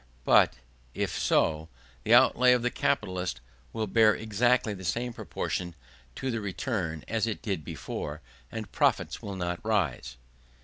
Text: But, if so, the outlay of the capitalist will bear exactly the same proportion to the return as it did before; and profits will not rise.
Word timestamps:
But, 0.25 0.55
if 0.95 1.11
so, 1.11 1.69
the 2.03 2.11
outlay 2.11 2.53
of 2.53 2.63
the 2.63 2.71
capitalist 2.71 3.39
will 3.71 3.85
bear 3.85 4.15
exactly 4.15 4.73
the 4.73 4.83
same 4.83 5.13
proportion 5.13 5.75
to 6.15 6.31
the 6.31 6.41
return 6.41 7.03
as 7.07 7.27
it 7.27 7.43
did 7.43 7.63
before; 7.63 8.21
and 8.51 8.71
profits 8.71 9.21
will 9.21 9.35
not 9.35 9.63
rise. 9.63 10.17